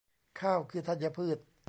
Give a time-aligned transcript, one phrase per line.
[0.39, 1.37] ข้าวคือธัญพืช